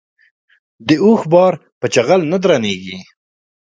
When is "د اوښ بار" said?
0.87-1.53